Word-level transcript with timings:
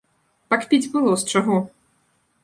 Пакпіць 0.53 0.87
было 0.95 1.11
з 1.23 1.35
чаго! 1.35 1.59